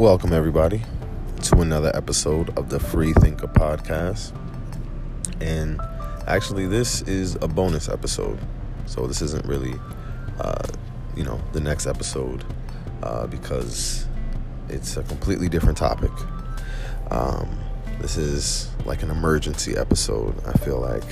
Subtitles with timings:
[0.00, 0.82] Welcome, everybody,
[1.42, 4.32] to another episode of the Free Thinker Podcast.
[5.42, 5.78] And
[6.26, 8.38] actually, this is a bonus episode.
[8.86, 9.74] So, this isn't really,
[10.40, 10.66] uh,
[11.14, 12.46] you know, the next episode
[13.02, 14.06] uh, because
[14.70, 16.12] it's a completely different topic.
[17.10, 17.58] Um,
[18.00, 21.04] this is like an emergency episode, I feel like.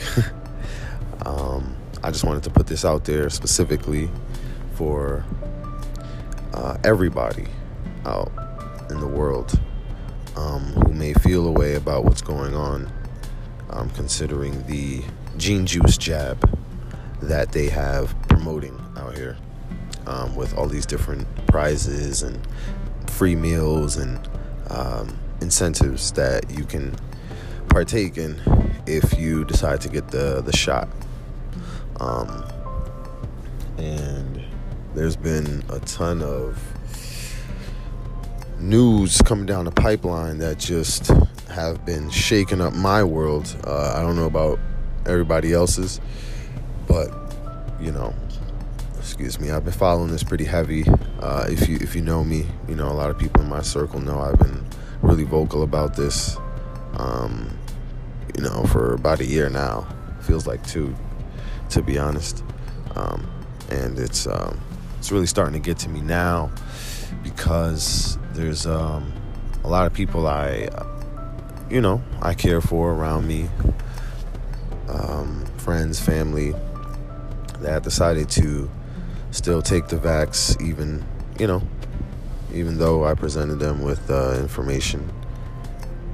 [1.26, 4.08] um, I just wanted to put this out there specifically
[4.76, 5.26] for
[6.54, 7.48] uh, everybody
[8.06, 8.47] out
[8.90, 9.58] in the world
[10.36, 12.90] um, who may feel a way about what's going on,
[13.70, 15.02] um, considering the
[15.36, 16.48] gene juice jab
[17.22, 19.36] that they have promoting out here
[20.06, 22.46] um, with all these different prizes and
[23.10, 24.28] free meals and
[24.70, 26.94] um, incentives that you can
[27.68, 28.40] partake in
[28.86, 30.88] if you decide to get the, the shot.
[32.00, 32.44] Um,
[33.76, 34.42] and
[34.94, 36.77] there's been a ton of
[38.60, 41.10] news coming down the pipeline that just
[41.48, 43.54] have been shaking up my world.
[43.66, 44.58] Uh, I don't know about
[45.06, 46.00] everybody else's,
[46.86, 47.10] but
[47.80, 48.14] you know,
[48.98, 50.84] excuse me, I've been following this pretty heavy.
[51.20, 53.62] Uh, if you if you know me, you know a lot of people in my
[53.62, 54.64] circle know I've been
[55.02, 56.36] really vocal about this.
[56.94, 57.58] Um,
[58.38, 59.86] you know, for about a year now.
[60.20, 60.94] Feels like two,
[61.70, 62.44] to be honest.
[62.94, 63.28] Um,
[63.70, 64.60] and it's um,
[64.98, 66.50] it's really starting to get to me now
[67.22, 69.12] because there's um,
[69.64, 70.68] a lot of people I,
[71.68, 73.50] you know, I care for around me,
[74.88, 76.54] um, friends, family,
[77.58, 78.70] that decided to
[79.32, 81.04] still take the vax, even,
[81.36, 81.62] you know,
[82.54, 85.12] even though I presented them with uh, information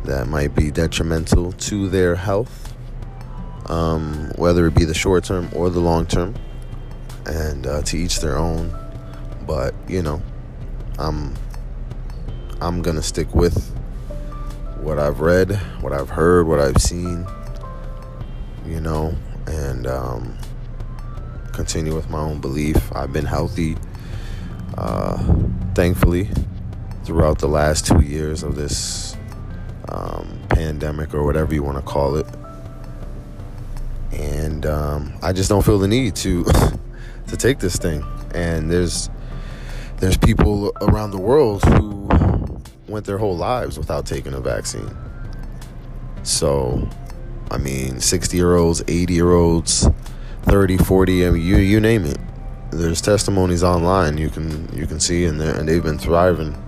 [0.04, 2.74] that might be detrimental to their health,
[3.66, 6.34] um, whether it be the short term or the long term,
[7.26, 8.74] and uh, to each their own.
[9.46, 10.22] But you know,
[10.98, 11.34] I'm
[12.60, 13.74] I'm gonna stick with
[14.80, 17.26] what I've read, what I've heard, what I've seen,
[18.66, 19.14] you know,
[19.46, 20.38] and um,
[21.52, 22.94] continue with my own belief.
[22.94, 23.76] I've been healthy,
[24.76, 25.16] uh,
[25.74, 26.28] thankfully,
[27.04, 29.16] throughout the last two years of this
[29.88, 32.26] um, pandemic or whatever you want to call it.
[34.12, 36.44] And um, I just don't feel the need to
[37.28, 38.04] to take this thing.
[38.34, 39.10] And there's
[39.96, 42.04] there's people around the world who
[42.88, 44.94] went their whole lives without taking a vaccine.
[46.22, 46.88] So,
[47.50, 49.88] I mean, 60 year olds, 80 year olds,
[50.42, 52.18] 30, 40, I mean, you, you name it.
[52.70, 56.60] There's testimonies online you can you can see and, and they've been thriving.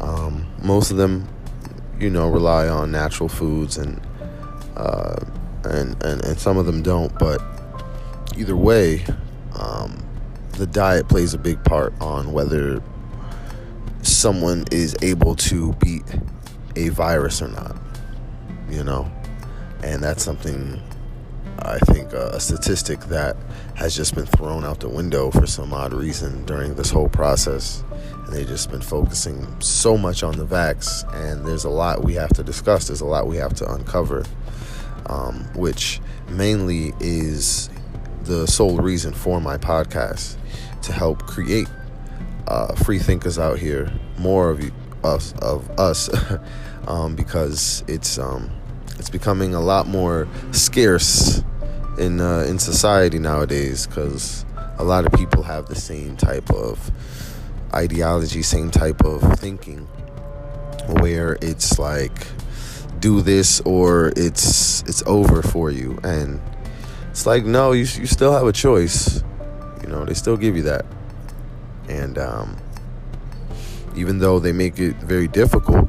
[0.00, 1.28] Um, most of them,
[2.00, 4.00] you know, rely on natural foods and,
[4.76, 5.16] uh,
[5.64, 7.16] and, and, and some of them don't.
[7.18, 7.42] But
[8.36, 9.04] either way,
[9.58, 10.02] um,
[10.52, 12.82] the diet plays a big part on whether
[14.06, 16.04] someone is able to beat
[16.76, 17.76] a virus or not.
[18.68, 19.10] You know,
[19.82, 20.80] and that's something
[21.58, 23.36] I think uh, a statistic that
[23.74, 27.84] has just been thrown out the window for some odd reason during this whole process.
[28.24, 32.14] And they've just been focusing so much on the vax, and there's a lot we
[32.14, 32.88] have to discuss.
[32.88, 34.24] There's a lot we have to uncover,
[35.06, 36.00] um, which
[36.30, 37.68] mainly is
[38.22, 40.36] the sole reason for my podcast
[40.82, 41.68] to help create
[42.46, 44.72] uh, free thinkers out here, more of you,
[45.02, 46.10] us of us,
[46.88, 48.50] um, because it's um,
[48.98, 51.42] it's becoming a lot more scarce
[51.98, 53.86] in uh, in society nowadays.
[53.86, 54.44] Because
[54.78, 56.90] a lot of people have the same type of
[57.74, 59.86] ideology, same type of thinking,
[61.00, 62.26] where it's like
[62.98, 66.40] do this or it's it's over for you, and
[67.10, 69.22] it's like no, you you still have a choice.
[69.82, 70.86] You know, they still give you that.
[71.88, 72.56] And um,
[73.96, 75.88] even though they make it very difficult,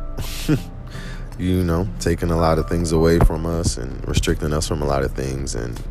[1.39, 4.85] you know, taking a lot of things away from us and restricting us from a
[4.85, 5.81] lot of things, and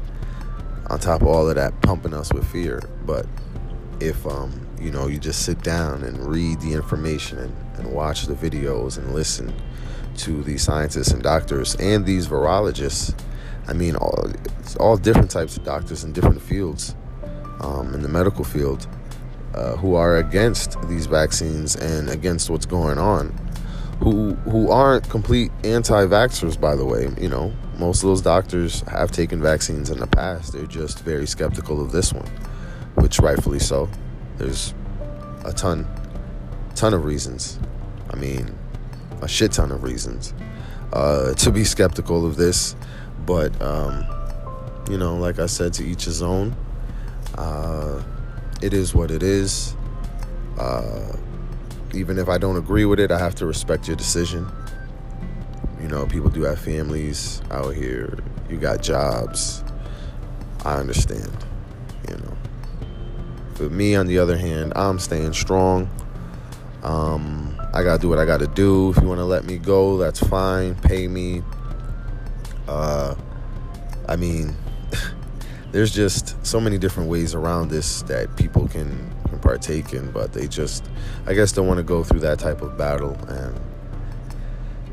[0.88, 2.82] on top of all of that, pumping us with fear.
[3.04, 3.26] But
[4.00, 8.26] if um, you know, you just sit down and read the information and, and watch
[8.26, 9.54] the videos and listen
[10.18, 13.18] to these scientists and doctors and these virologists.
[13.66, 14.30] I mean, all
[14.78, 16.94] all different types of doctors in different fields
[17.60, 18.86] um, in the medical field
[19.54, 23.28] uh, who are against these vaccines and against what's going on,
[24.00, 27.08] who who aren't complete anti-vaxxers, by the way.
[27.20, 30.52] You know, most of those doctors have taken vaccines in the past.
[30.52, 32.26] They're just very skeptical of this one,
[32.96, 33.88] which rightfully so.
[34.38, 34.74] There's
[35.44, 35.86] a ton,
[36.74, 37.58] ton of reasons.
[38.10, 38.56] I mean,
[39.22, 40.34] a shit ton of reasons
[40.92, 42.74] uh, to be skeptical of this,
[43.24, 44.04] but um,
[44.90, 46.56] you know, like I said, to each his own.
[47.36, 48.02] Uh,
[48.62, 49.76] it is what it is.
[50.58, 51.16] Uh,
[51.94, 54.50] even if I don't agree with it, I have to respect your decision.
[55.80, 58.18] You know, people do have families out here.
[58.48, 59.62] You got jobs.
[60.64, 61.30] I understand.
[62.08, 62.36] You know.
[63.58, 65.88] But me, on the other hand, I'm staying strong.
[66.82, 68.90] Um, I gotta do what I gotta do.
[68.90, 70.74] If you want to let me go, that's fine.
[70.76, 71.42] Pay me.
[72.68, 73.14] Uh,
[74.08, 74.56] I mean,
[75.74, 80.32] there's just so many different ways around this that people can, can partake in, but
[80.32, 80.88] they just,
[81.26, 83.60] I guess, don't want to go through that type of battle and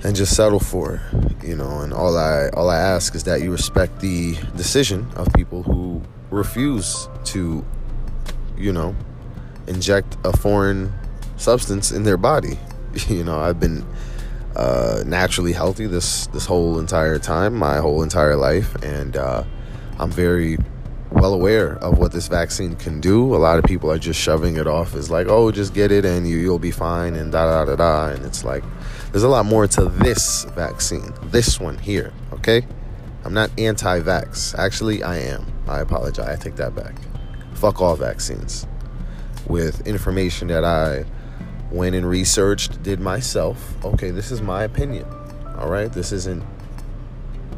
[0.03, 0.99] and just settle for
[1.43, 1.81] you know.
[1.81, 6.01] And all I all I ask is that you respect the decision of people who
[6.31, 7.63] refuse to,
[8.57, 8.95] you know,
[9.67, 10.91] inject a foreign
[11.37, 12.57] substance in their body.
[13.07, 13.85] You know, I've been
[14.55, 19.43] uh, naturally healthy this this whole entire time, my whole entire life, and uh,
[19.99, 20.57] I'm very
[21.21, 23.35] well aware of what this vaccine can do.
[23.35, 26.03] A lot of people are just shoving it off as like, oh, just get it
[26.03, 28.09] and you, you'll be fine and da da da da.
[28.15, 28.63] And it's like,
[29.11, 32.65] there's a lot more to this vaccine, this one here, okay?
[33.23, 34.57] I'm not anti vax.
[34.57, 35.45] Actually, I am.
[35.67, 36.27] I apologize.
[36.27, 36.95] I take that back.
[37.53, 38.65] Fuck all vaccines.
[39.47, 41.05] With information that I
[41.71, 43.75] went and researched, did myself.
[43.85, 45.05] Okay, this is my opinion.
[45.59, 46.43] All right, this isn't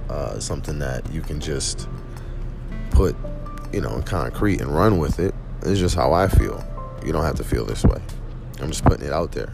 [0.10, 1.88] uh, something that you can just
[2.92, 3.15] put,
[3.74, 5.34] you know, in concrete and run with it.
[5.64, 6.64] It's just how I feel.
[7.06, 8.02] You don't have to feel this way.
[8.62, 9.52] I'm just putting it out there.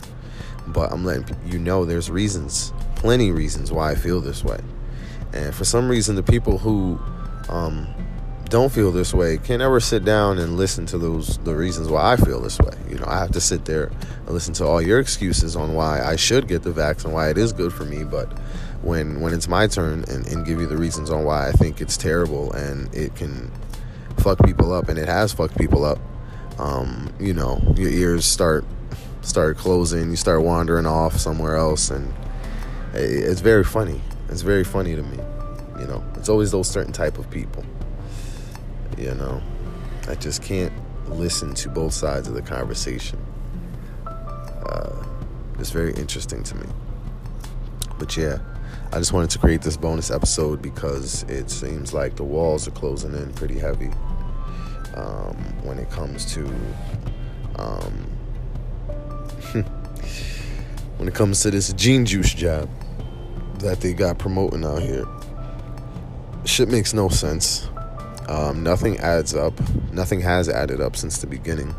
[0.68, 4.60] But I'm letting you know there's reasons, plenty reasons why I feel this way.
[5.34, 7.00] And for some reason, the people who
[7.50, 7.88] um,
[8.50, 12.14] don't feel this way can't ever sit down and listen to those the reasons why
[12.14, 12.74] I feel this way.
[12.90, 13.86] You know, I have to sit there
[14.26, 17.30] and listen to all your excuses on why I should get the vaccine, and why
[17.30, 18.04] it is good for me.
[18.04, 18.32] But
[18.82, 21.82] when when it's my turn and, and give you the reasons on why I think
[21.82, 23.52] it's terrible and it can
[24.20, 26.00] fuck people up, and it has fucked people up.
[26.58, 28.66] Um, you know, your ears start
[29.22, 32.14] start closing, you start wandering off somewhere else, and
[32.94, 34.02] it's very funny.
[34.30, 35.18] It's very funny to me.
[35.80, 37.64] You know, it's always those certain type of people.
[38.98, 39.42] You know,
[40.08, 40.74] I just can't
[41.08, 43.20] listen to both sides of the conversation.
[44.06, 45.06] Uh,
[45.58, 46.68] it's very interesting to me.
[47.98, 48.40] But yeah,
[48.92, 52.72] I just wanted to create this bonus episode because it seems like the walls are
[52.72, 53.92] closing in pretty heavy
[55.00, 56.46] um, when it comes to
[57.56, 57.94] um,
[60.98, 62.70] when it comes to this gene juice job
[63.60, 65.06] that they got promoting out here.
[66.46, 67.68] Shit makes no sense.
[68.28, 69.54] Um, nothing adds up.
[69.92, 71.76] Nothing has added up since the beginning.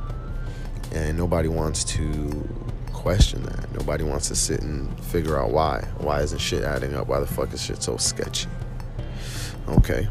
[0.92, 2.48] And nobody wants to
[2.92, 3.72] question that.
[3.72, 5.86] Nobody wants to sit and figure out why.
[5.98, 7.06] Why isn't shit adding up?
[7.06, 8.48] Why the fuck is shit so sketchy?
[9.68, 10.08] Okay.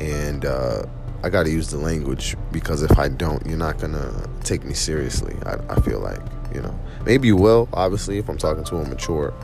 [0.00, 0.84] And uh,
[1.22, 4.64] I got to use the language because if I don't, you're not going to take
[4.64, 5.36] me seriously.
[5.44, 6.20] I, I feel like,
[6.54, 6.78] you know.
[7.04, 9.34] Maybe you will, obviously, if I'm talking to a mature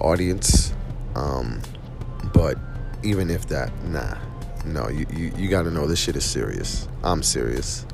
[0.00, 0.72] audience.
[1.14, 1.62] Um,
[2.32, 2.58] but
[3.02, 4.16] even if that, nah
[4.68, 6.88] no, you, you, you got to know this shit is serious.
[7.02, 7.86] I'm serious.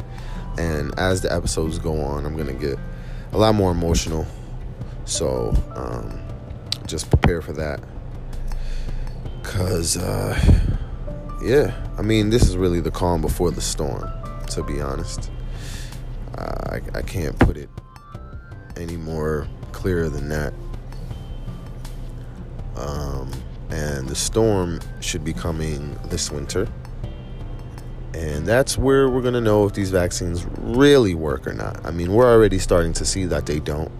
[0.58, 2.78] And as the episodes go on, I'm going to get
[3.32, 4.26] a lot more emotional.
[5.04, 6.20] So um,
[6.86, 7.80] just prepare for that.
[9.42, 10.38] Because, uh,
[11.42, 14.10] yeah, I mean, this is really the calm before the storm,
[14.50, 15.30] to be honest.
[16.36, 17.70] Uh, I, I can't put it
[18.76, 20.52] any more clearer than that.
[22.76, 23.30] Um,
[23.70, 26.66] and the storm should be coming this winter.
[28.12, 31.84] And that's where we're going to know if these vaccines really work or not.
[31.84, 33.90] I mean, we're already starting to see that they don't.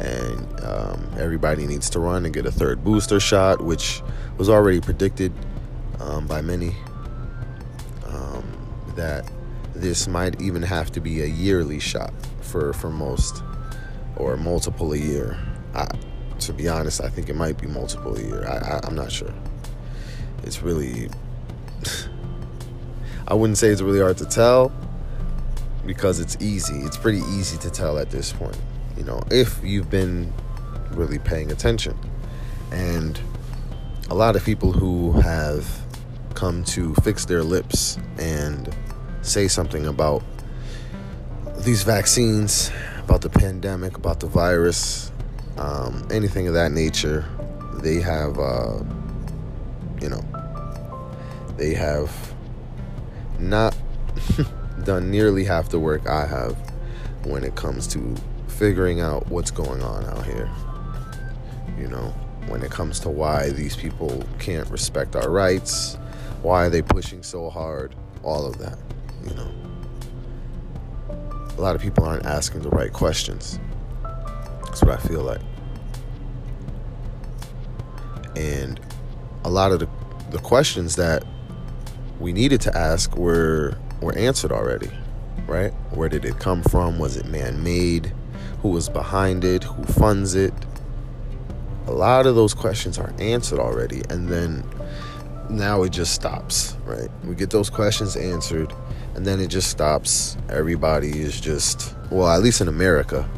[0.00, 4.02] And um, everybody needs to run and get a third booster shot, which
[4.36, 5.32] was already predicted
[6.00, 6.74] um, by many.
[8.96, 9.30] That
[9.74, 13.42] this might even have to be a yearly shot for, for most,
[14.16, 15.36] or multiple a year.
[15.74, 15.88] I,
[16.40, 18.46] to be honest, I think it might be multiple a year.
[18.46, 19.32] I, I, am not sure.
[20.42, 21.08] It's really,
[23.28, 24.72] I wouldn't say it's really hard to tell
[25.86, 26.76] because it's easy.
[26.78, 28.56] It's pretty easy to tell at this point,
[28.96, 30.32] you know, if you've been
[30.90, 31.98] really paying attention.
[32.70, 33.20] And
[34.10, 35.66] a lot of people who have
[36.34, 38.74] come to fix their lips and
[39.24, 40.22] say something about
[41.58, 42.70] these vaccines,
[43.02, 45.10] about the pandemic, about the virus,
[45.56, 47.24] um, anything of that nature,
[47.82, 48.82] they have, uh,
[50.00, 50.22] you know,
[51.56, 52.10] they have
[53.38, 53.76] not
[54.84, 56.56] done nearly half the work I have
[57.24, 58.14] when it comes to
[58.48, 60.50] figuring out what's going on out here.
[61.78, 62.14] You know,
[62.46, 65.96] when it comes to why these people can't respect our rights,
[66.42, 68.78] why are they pushing so hard, all of that,
[69.26, 69.50] you know.
[71.56, 73.60] A lot of people aren't asking the right questions
[74.64, 75.40] That's what I feel like.
[78.34, 78.80] And
[79.44, 79.88] a lot of the,
[80.30, 81.24] the questions that
[82.18, 84.90] we needed to ask were were answered already,
[85.46, 85.72] right?
[85.92, 86.98] Where did it come from?
[86.98, 88.12] Was it man-made?
[88.60, 89.64] Who was behind it?
[89.64, 90.52] Who funds it?
[91.86, 94.64] A lot of those questions are answered already, and then
[95.50, 97.08] now it just stops, right?
[97.24, 98.72] We get those questions answered,
[99.14, 100.36] and then it just stops.
[100.48, 103.28] Everybody is just, well, at least in America.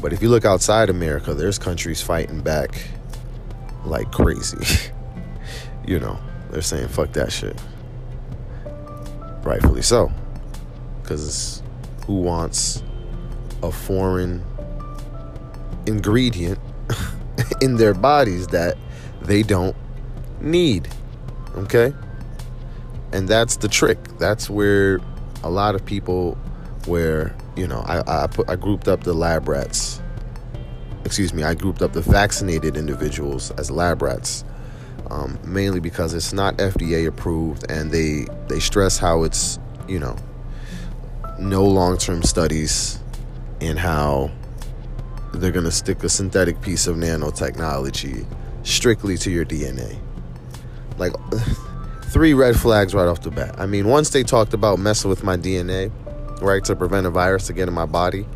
[0.00, 2.82] But if you look outside America, there's countries fighting back
[3.84, 4.90] like crazy.
[5.86, 6.18] you know,
[6.50, 7.56] they're saying, fuck that shit.
[9.44, 10.10] Rightfully so.
[11.00, 11.62] Because
[12.06, 12.82] who wants
[13.62, 14.44] a foreign
[15.86, 16.58] ingredient
[17.60, 18.76] in their bodies that
[19.20, 19.76] they don't
[20.40, 20.88] need?
[21.56, 21.94] Okay?
[23.12, 23.98] And that's the trick.
[24.18, 25.00] That's where
[25.42, 26.36] a lot of people,
[26.86, 30.00] where, you know, I, I, put, I grouped up the lab rats.
[31.04, 34.44] Excuse me, I grouped up the vaccinated individuals as lab rats.
[35.10, 40.16] Um, mainly because it's not FDA approved, and they they stress how it's you know
[41.38, 42.98] no long term studies,
[43.60, 44.30] and how
[45.34, 48.24] they're gonna stick a synthetic piece of nanotechnology
[48.62, 49.98] strictly to your DNA.
[50.96, 51.12] Like
[52.12, 53.54] three red flags right off the bat.
[53.58, 55.90] I mean, once they talked about messing with my DNA,
[56.42, 58.26] right, to prevent a virus to get in my body,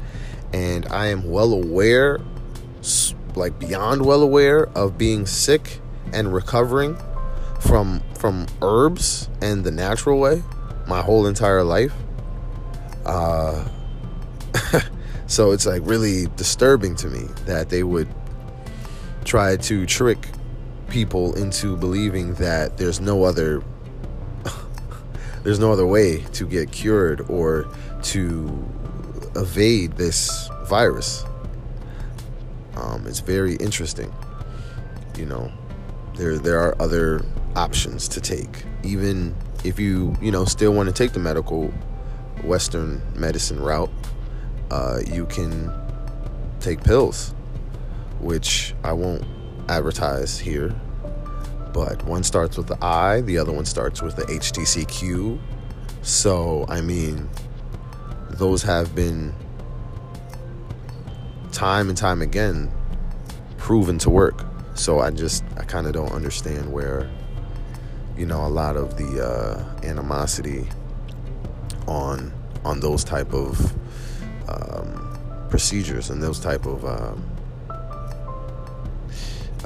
[0.54, 2.18] and I am well aware,
[3.35, 5.80] like beyond well aware of being sick
[6.14, 6.97] and recovering
[7.61, 10.42] from from herbs and the natural way
[10.87, 11.92] my whole entire life.
[13.04, 13.68] Uh,
[15.26, 18.09] so it's like really disturbing to me that they would
[19.25, 20.28] try to trick
[20.97, 23.62] people into believing that there's no other
[25.43, 27.69] there's no other way to get cured or
[28.00, 28.67] to
[29.37, 31.23] evade this virus.
[32.76, 34.11] Um, it's very interesting.
[35.19, 35.53] You know,
[36.15, 37.21] there there are other
[37.55, 38.65] options to take.
[38.83, 39.37] Even
[39.67, 41.69] if you you know still want to take the medical
[42.43, 43.91] Western medicine route,
[44.71, 45.71] uh, you can
[46.61, 47.35] take pills,
[48.19, 49.26] which I won't
[49.69, 50.75] advertise here.
[51.76, 55.38] But one starts with the I, the other one starts with the HTCQ.
[56.00, 57.28] So, I mean,
[58.30, 59.35] those have been
[61.52, 62.73] time and time again
[63.59, 64.42] proven to work.
[64.73, 67.11] So I just, I kind of don't understand where,
[68.16, 70.66] you know, a lot of the uh, animosity
[71.87, 72.33] on
[72.64, 73.61] on those type of
[74.49, 77.30] um, procedures and those type of um,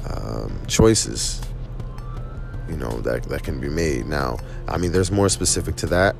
[0.05, 1.41] um, choices
[2.81, 4.05] know that that can be made.
[4.05, 6.15] Now i mean there's more specific to that.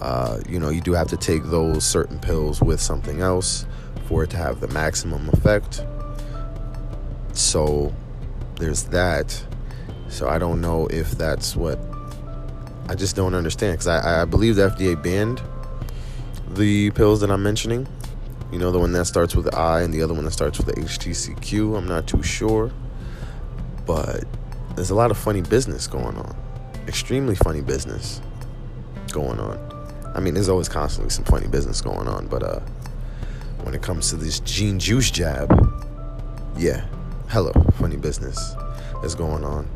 [0.00, 3.66] Uh, you know you do have to take those certain pills with something else
[4.06, 5.84] for it to have the maximum effect.
[7.32, 7.92] So
[8.56, 9.44] there's that.
[10.08, 11.78] So i don't know if that's what
[12.88, 15.40] i just don't understand because I, I believe the fda banned
[16.50, 17.86] the pills that i'm mentioning.
[18.52, 20.66] You know the one that starts with i and the other one that starts with
[20.66, 22.70] the htcq i'm not too sure.
[23.86, 24.24] But
[24.74, 26.36] there's a lot of funny business going on.
[26.88, 28.20] Extremely funny business
[29.12, 29.58] going on.
[30.14, 32.60] I mean, there's always constantly some funny business going on, but uh,
[33.62, 35.50] when it comes to this gene juice jab,
[36.56, 36.84] yeah,
[37.28, 38.54] hello, funny business
[39.04, 39.68] is going on.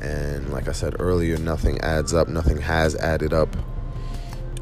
[0.00, 3.48] And like I said earlier, nothing adds up, nothing has added up.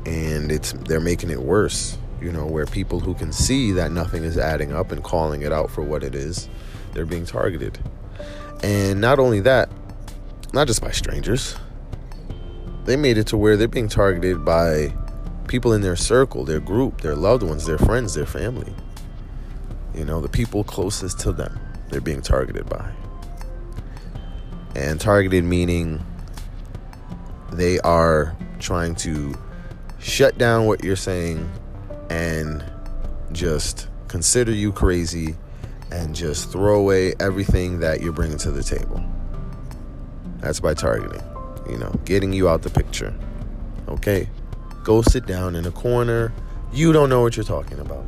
[0.07, 4.25] And it's they're making it worse, you know, where people who can see that nothing
[4.25, 6.49] is adding up and calling it out for what it is,
[6.93, 7.79] they're being targeted.
[8.63, 9.69] And not only that,
[10.53, 11.57] not just by strangers,
[12.85, 14.95] they made it to where they're being targeted by
[15.49, 18.73] people in their circle, their group, their loved ones, their friends, their family.
[19.95, 21.59] You know, the people closest to them,
[21.91, 22.93] they're being targeted by.
[24.75, 26.05] And targeted meaning
[27.53, 29.35] they are trying to
[29.99, 31.51] shut down what you're saying
[32.11, 32.65] and
[33.33, 35.37] just consider you crazy
[35.93, 39.05] and just throw away everything that you're bringing to the table.
[40.39, 41.23] That's by targeting,
[41.69, 43.15] you know, getting you out the picture.
[43.89, 44.29] Okay?
[44.85, 46.33] Go sit down in a corner.
[46.73, 48.05] You don't know what you're talking about.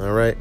[0.00, 0.36] All right?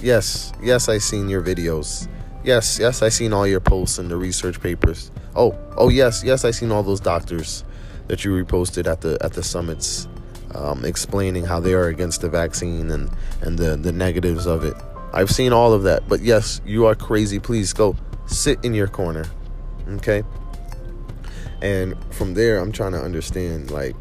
[0.00, 2.08] Yes, yes, I seen your videos.
[2.44, 5.10] Yes, yes, I seen all your posts and the research papers.
[5.34, 7.64] Oh, oh yes, yes, I seen all those doctors
[8.06, 10.08] that you reposted at the at the summits,
[10.54, 13.10] um, explaining how they are against the vaccine and
[13.42, 14.74] and the the negatives of it.
[15.12, 16.08] I've seen all of that.
[16.08, 17.38] But yes, you are crazy.
[17.38, 19.26] Please go sit in your corner.
[19.88, 20.22] Okay?
[21.60, 23.94] And from there, I'm trying to understand like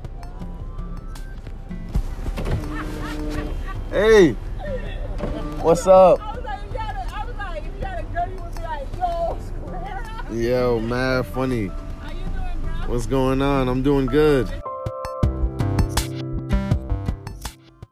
[3.91, 4.31] Hey.
[5.61, 6.19] What's up?
[10.31, 11.67] Yo, mad funny.
[12.87, 13.67] What's going on?
[13.67, 14.49] I'm doing good.